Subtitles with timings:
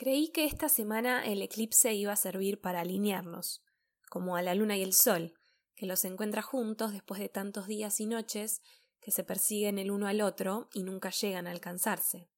[0.00, 3.62] Creí que esta semana el eclipse iba a servir para alinearnos,
[4.08, 5.34] como a la luna y el sol,
[5.76, 8.62] que los encuentra juntos después de tantos días y noches
[9.02, 12.30] que se persiguen el uno al otro y nunca llegan a alcanzarse.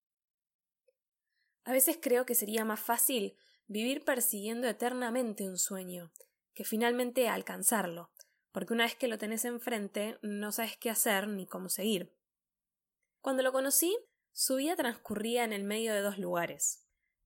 [1.63, 3.37] A veces creo que sería más fácil
[3.69, 6.13] vivir persiguiendo eternamente un sueño,
[6.55, 8.11] que finalmente alcanzarlo,
[8.51, 12.13] porque una vez que lo tenés enfrente no sabes qué hacer ni cómo seguir.
[13.21, 13.97] Cuando lo conocí,
[14.33, 16.83] su vida transcurría en el medio de dos lugares.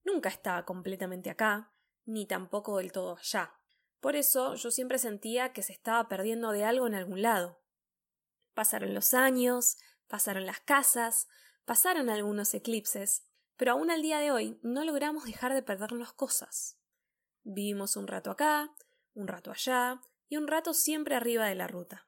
[0.07, 1.73] Nunca estaba completamente acá,
[2.05, 3.53] ni tampoco del todo allá.
[3.99, 7.61] Por eso yo siempre sentía que se estaba perdiendo de algo en algún lado.
[8.55, 11.27] Pasaron los años, pasaron las casas,
[11.65, 16.79] pasaron algunos eclipses, pero aún al día de hoy no logramos dejar de perdernos cosas.
[17.43, 18.73] Vivimos un rato acá,
[19.15, 22.07] un rato allá, y un rato siempre arriba de la ruta.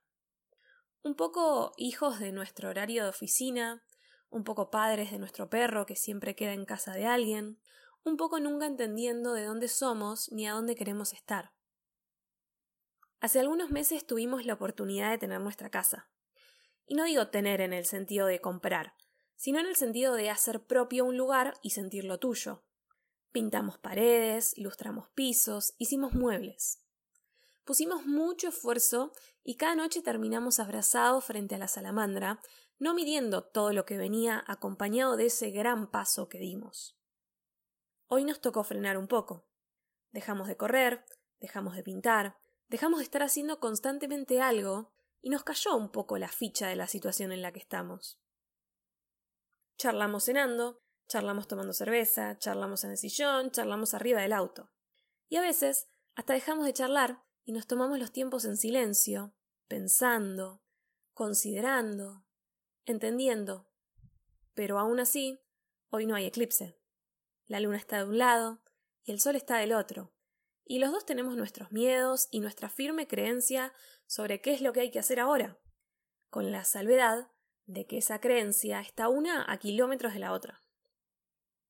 [1.02, 3.82] Un poco hijos de nuestro horario de oficina,
[4.30, 7.58] un poco padres de nuestro perro que siempre queda en casa de alguien,
[8.08, 11.52] un poco nunca entendiendo de dónde somos ni a dónde queremos estar.
[13.20, 16.10] Hace algunos meses tuvimos la oportunidad de tener nuestra casa.
[16.86, 18.94] Y no digo tener en el sentido de comprar,
[19.36, 22.64] sino en el sentido de hacer propio un lugar y sentirlo tuyo.
[23.30, 26.82] Pintamos paredes, lustramos pisos, hicimos muebles.
[27.64, 29.12] Pusimos mucho esfuerzo
[29.44, 32.40] y cada noche terminamos abrazados frente a la salamandra,
[32.78, 36.97] no midiendo todo lo que venía acompañado de ese gran paso que dimos.
[38.10, 39.46] Hoy nos tocó frenar un poco.
[40.12, 41.04] Dejamos de correr,
[41.40, 46.28] dejamos de pintar, dejamos de estar haciendo constantemente algo y nos cayó un poco la
[46.28, 48.18] ficha de la situación en la que estamos.
[49.76, 54.70] Charlamos cenando, charlamos tomando cerveza, charlamos en el sillón, charlamos arriba del auto.
[55.28, 59.34] Y a veces hasta dejamos de charlar y nos tomamos los tiempos en silencio,
[59.66, 60.62] pensando,
[61.12, 62.24] considerando,
[62.86, 63.68] entendiendo.
[64.54, 65.42] Pero aún así,
[65.90, 66.78] hoy no hay eclipse.
[67.48, 68.60] La luna está de un lado
[69.02, 70.12] y el sol está del otro.
[70.64, 73.72] Y los dos tenemos nuestros miedos y nuestra firme creencia
[74.06, 75.58] sobre qué es lo que hay que hacer ahora,
[76.28, 77.30] con la salvedad
[77.64, 80.60] de que esa creencia está una a kilómetros de la otra.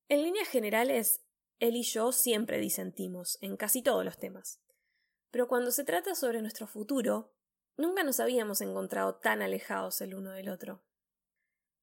[0.09, 1.23] En líneas generales,
[1.59, 4.61] él y yo siempre disentimos en casi todos los temas.
[5.31, 7.33] Pero cuando se trata sobre nuestro futuro,
[7.77, 10.83] nunca nos habíamos encontrado tan alejados el uno del otro.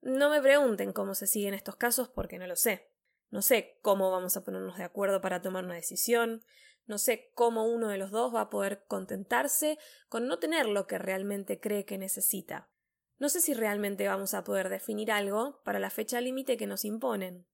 [0.02, 2.90] No me pregunten cómo se siguen estos casos porque no lo sé.
[3.30, 6.44] No sé cómo vamos a ponernos de acuerdo para tomar una decisión,
[6.86, 9.78] no sé cómo uno de los dos va a poder contentarse
[10.08, 12.70] con no tener lo que realmente cree que necesita.
[13.18, 16.84] No sé si realmente vamos a poder definir algo para la fecha límite que nos
[16.84, 17.46] imponen.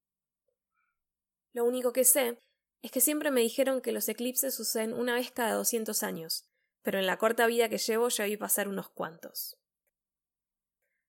[1.53, 2.39] Lo único que sé
[2.83, 6.49] es que siempre me dijeron que los eclipses suceden una vez cada 200 años,
[6.83, 9.57] pero en la corta vida que llevo ya vi pasar unos cuantos.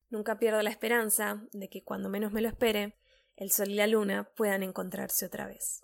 [0.10, 2.96] Nunca pierdo la esperanza de que cuando menos me lo espere,
[3.36, 5.82] el sol y la luna puedan encontrarse otra vez.